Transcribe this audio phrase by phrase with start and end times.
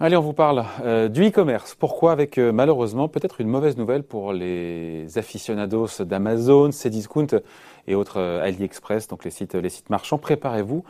[0.00, 1.74] Allez, on vous parle euh, du e-commerce.
[1.74, 7.40] Pourquoi Avec euh, malheureusement peut-être une mauvaise nouvelle pour les aficionados d'Amazon, Cdiscount
[7.88, 10.16] et autres euh, AliExpress, donc les sites, les sites marchands.
[10.16, 10.84] Préparez-vous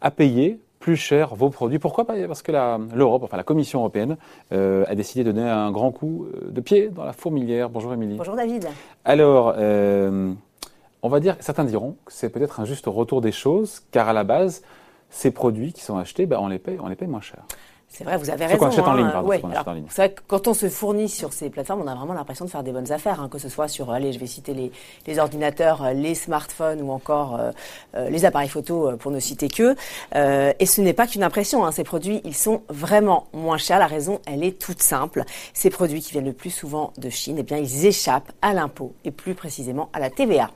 [0.00, 1.78] à payer plus cher vos produits.
[1.78, 2.50] Pourquoi Parce que
[2.96, 4.16] l'Europe, enfin la Commission européenne,
[4.52, 7.68] a décidé de donner un grand coup de pied dans la fourmilière.
[7.68, 8.16] Bonjour Émilie.
[8.16, 8.68] Bonjour David.
[9.04, 14.08] Alors, on va dire, certains diront que c'est peut-être un juste retour des choses, car
[14.08, 14.62] à la base,
[15.10, 17.42] ces produits qui sont achetés, ben, on, les paye, on les paye moins cher.
[17.90, 18.58] C'est vrai, vous avez raison.
[18.58, 19.84] Qu'on achète en ligne, pardon.
[19.88, 22.50] C'est vrai que quand on se fournit sur ces plateformes, on a vraiment l'impression de
[22.50, 24.70] faire des bonnes affaires, hein, que ce soit sur, allez, je vais citer les,
[25.06, 27.50] les ordinateurs, euh, les smartphones ou encore euh,
[27.96, 29.74] euh, les appareils photo, pour ne citer que.
[30.14, 31.64] Euh, et ce n'est pas qu'une impression.
[31.64, 33.78] Hein, ces produits, ils sont vraiment moins chers.
[33.78, 35.24] La raison, elle est toute simple.
[35.54, 38.92] Ces produits qui viennent le plus souvent de Chine, eh bien, ils échappent à l'impôt
[39.04, 40.50] et plus précisément à la TVA.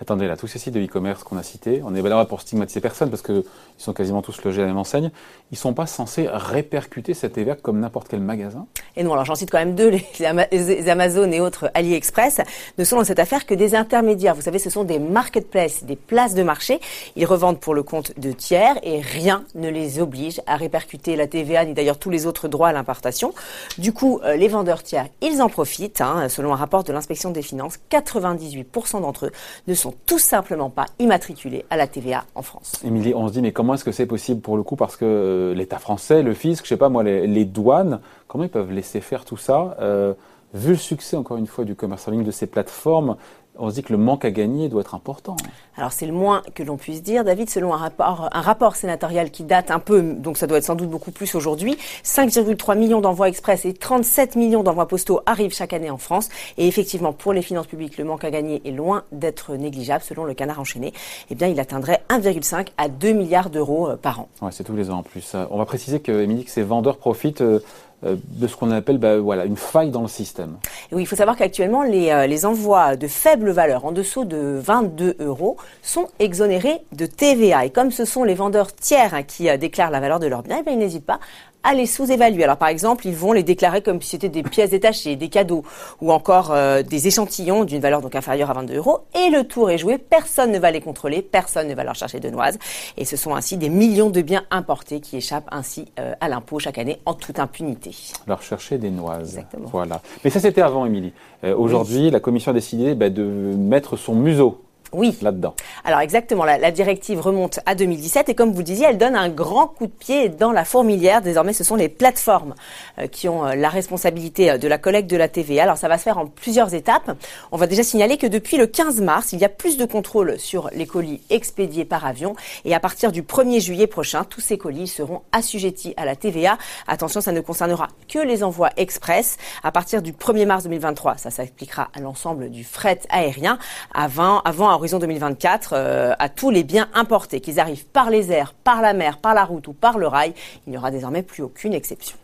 [0.00, 2.80] Attendez, là, tous ces sites de e-commerce qu'on a cités, on est là pour stigmatiser
[2.80, 3.44] personne parce qu'ils
[3.78, 5.10] sont quasiment tous logés à la même enseigne,
[5.50, 9.24] ils ne sont pas censés répercuter cette TVA comme n'importe quel magasin Et non, alors
[9.24, 12.40] j'en cite quand même deux, les, Amazon et autres AliExpress
[12.78, 14.34] ne sont dans cette affaire que des intermédiaires.
[14.34, 16.80] Vous savez, ce sont des marketplaces, des places de marché.
[17.16, 21.26] Ils revendent pour le compte de tiers et rien ne les oblige à répercuter la
[21.26, 23.34] TVA ni d'ailleurs tous les autres droits à l'importation.
[23.78, 26.00] Du coup, euh, les vendeurs tiers, ils en profitent.
[26.00, 26.28] Hein.
[26.28, 29.32] selon un rapport de l'inspection des finances, 98% d'entre eux
[29.68, 32.74] ne sont tout simplement pas immatriculés à la TVA en France.
[32.84, 35.04] Émilie, on se dit, mais comment est-ce que c'est possible pour le coup Parce que
[35.04, 39.00] euh, l'État français, le fisc, je sais pas moi, les, douanes, comment ils peuvent laisser
[39.00, 40.14] faire tout ça euh,
[40.54, 43.16] Vu le succès, encore une fois, du commerce en ligne de ces plateformes,
[43.58, 45.36] on se dit que le manque à gagner doit être important.
[45.76, 49.30] Alors c'est le moins que l'on puisse dire, David, selon un rapport, un rapport sénatorial
[49.30, 53.00] qui date un peu, donc ça doit être sans doute beaucoup plus aujourd'hui, 5,3 millions
[53.00, 56.28] d'envois express et 37 millions d'envois postaux arrivent chaque année en France.
[56.56, 60.02] Et effectivement, pour les finances publiques, le manque à gagner est loin d'être négligeable.
[60.02, 60.92] Selon le canard enchaîné,
[61.30, 64.28] eh bien, il atteindrait 1,5 à 2 milliards d'euros euh, par an.
[64.40, 65.36] Ouais, c'est tous les ans en plus.
[65.50, 67.60] On va préciser que, Émilie, que ces vendeurs profitent euh, euh,
[68.02, 70.56] de ce qu'on appelle bah, voilà, une faille dans le système.
[70.90, 74.58] oui, il faut savoir qu'actuellement, les, euh, les envois de faible valeur, en dessous de
[74.60, 77.64] 22 euros, sont exonérés de TVA.
[77.64, 80.42] Et comme ce sont les vendeurs tiers hein, qui euh, déclarent la valeur de leurs
[80.42, 81.20] biens, eh ils n'hésitent pas
[81.62, 82.44] à les sous-évaluer.
[82.44, 85.64] Alors par exemple, ils vont les déclarer comme si c'était des pièces détachées, des cadeaux
[86.00, 88.98] ou encore euh, des échantillons d'une valeur donc inférieure à 22 euros.
[89.14, 92.20] Et le tour est joué, personne ne va les contrôler, personne ne va leur chercher
[92.20, 92.58] de noises.
[92.96, 96.58] Et ce sont ainsi des millions de biens importés qui échappent ainsi euh, à l'impôt
[96.58, 97.94] chaque année en toute impunité.
[98.26, 99.30] Leur chercher des noises.
[99.30, 99.68] Exactement.
[99.70, 100.00] Voilà.
[100.24, 101.12] Mais ça c'était avant, Émilie.
[101.44, 104.60] Euh, aujourd'hui, la Commission a décidé bah, de mettre son museau
[104.92, 105.16] oui.
[105.22, 105.54] là-dedans.
[105.84, 109.28] Alors exactement, la, directive remonte à 2017 et comme vous le disiez, elle donne un
[109.28, 111.22] grand coup de pied dans la fourmilière.
[111.22, 112.54] Désormais, ce sont les plateformes
[112.98, 115.64] euh, qui ont euh, la responsabilité euh, de la collecte de la TVA.
[115.64, 117.16] Alors ça va se faire en plusieurs étapes.
[117.50, 120.38] On va déjà signaler que depuis le 15 mars, il y a plus de contrôles
[120.38, 124.58] sur les colis expédiés par avion et à partir du 1er juillet prochain, tous ces
[124.58, 126.58] colis seront assujettis à la TVA.
[126.86, 129.36] Attention, ça ne concernera que les envois express.
[129.62, 133.58] À partir du 1er mars 2023, ça s'appliquera à l'ensemble du fret aérien.
[133.94, 138.52] Avant, avant horizon 2024 euh, à tous les biens importés, qu'ils arrivent par les airs,
[138.52, 140.34] par la mer, par la route ou par le rail.
[140.66, 142.16] Il n'y aura désormais plus aucune exception.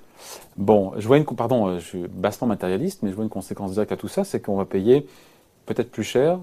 [0.56, 3.72] Bon, je vois une, pardon, euh, je suis bassement matérialiste, mais je vois une conséquence
[3.74, 5.06] directe à tout ça, c'est qu'on va payer
[5.66, 6.40] peut-être plus cher,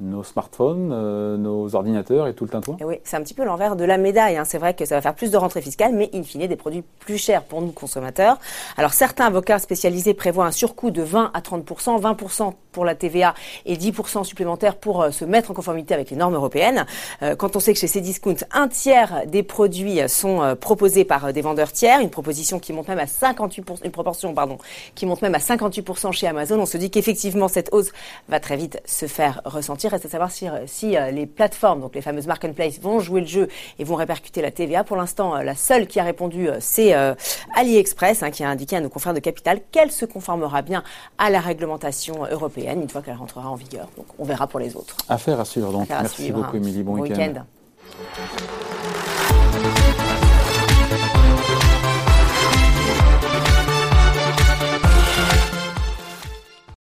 [0.00, 3.74] nos smartphones, euh, nos ordinateurs et tout le tintouin Oui, c'est un petit peu l'envers
[3.74, 4.36] de la médaille.
[4.36, 4.44] Hein.
[4.44, 6.84] C'est vrai que ça va faire plus de rentrées fiscales, mais in fine des produits
[7.00, 8.38] plus chers pour nous consommateurs.
[8.76, 13.34] Alors certains avocats spécialisés prévoient un surcoût de 20 à 30% 20% pour la TVA
[13.66, 13.92] et 10
[14.22, 16.86] supplémentaires pour euh, se mettre en conformité avec les normes européennes.
[17.22, 21.40] Euh, quand on sait que chez Cdiscount, un tiers des produits sont proposés par des
[21.40, 24.58] vendeurs tiers, une proposition qui monte même à 58 une proportion pardon,
[24.94, 27.90] qui monte même à 58 chez Amazon, on se dit qu'effectivement cette hausse
[28.28, 29.87] va très vite se faire ressentir.
[29.88, 33.26] Reste à savoir si, si euh, les plateformes, donc les fameuses marketplaces, vont jouer le
[33.26, 34.84] jeu et vont répercuter la TVA.
[34.84, 36.94] Pour l'instant, euh, la seule qui a répondu, euh, c'est
[37.56, 40.82] AliExpress, hein, qui a indiqué à nos confrères de Capital qu'elle se conformera bien
[41.16, 43.88] à la réglementation européenne une fois qu'elle rentrera en vigueur.
[43.96, 44.96] Donc on verra pour les autres.
[45.08, 45.72] Affaire à suivre.
[45.72, 46.82] Donc merci beaucoup, Émilie.
[46.82, 47.44] Bon, week-end.